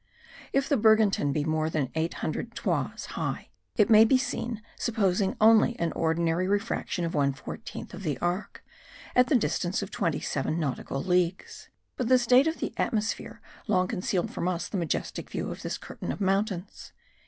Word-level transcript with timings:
If 0.51 0.67
the 0.67 0.77
Bergantin 0.77 1.31
be 1.31 1.43
more 1.45 1.69
than 1.69 1.91
eight 1.93 2.15
hundred 2.15 2.55
toises 2.55 3.05
high, 3.09 3.49
it 3.75 3.87
may 3.87 4.03
be 4.03 4.17
seen 4.17 4.63
supposing 4.75 5.35
only 5.39 5.77
an 5.77 5.91
ordinary 5.91 6.47
refraction 6.47 7.05
of 7.05 7.13
one 7.13 7.33
fourteenth 7.33 7.93
of 7.93 8.01
the 8.01 8.17
arch, 8.17 8.63
at 9.15 9.27
the 9.27 9.35
distance 9.35 9.83
of 9.83 9.91
twenty 9.91 10.19
seven 10.19 10.59
nautical 10.59 11.03
leagues; 11.03 11.69
but 11.97 12.07
the 12.07 12.17
state 12.17 12.47
of 12.47 12.57
the 12.57 12.73
atmosphere 12.77 13.41
long 13.67 13.87
concealed 13.87 14.31
from 14.31 14.47
us 14.47 14.67
the 14.67 14.75
majestic 14.75 15.29
view 15.29 15.51
of 15.51 15.61
this 15.61 15.77
curtain 15.77 16.11
of 16.11 16.19
mountains. 16.19 16.93